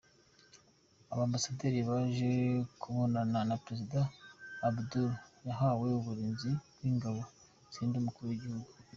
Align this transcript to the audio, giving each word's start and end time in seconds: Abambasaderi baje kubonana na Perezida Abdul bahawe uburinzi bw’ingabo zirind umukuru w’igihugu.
Abambasaderi 1.13 1.79
baje 1.89 2.31
kubonana 2.81 3.39
na 3.49 3.55
Perezida 3.63 3.99
Abdul 4.67 5.09
bahawe 5.45 5.87
uburinzi 5.99 6.51
bw’ingabo 6.75 7.21
zirind 7.71 7.95
umukuru 7.99 8.27
w’igihugu. 8.27 8.69